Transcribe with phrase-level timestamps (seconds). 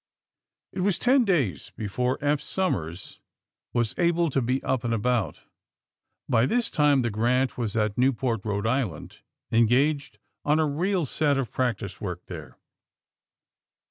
[0.73, 3.19] It was ten days before Eph Somers
[3.71, 5.43] was able to be up and about.
[6.27, 8.49] By this time the '^ Grant'* was at Newport, E.
[8.49, 9.17] I.^
[9.51, 12.57] engaged on a real set of practice work there.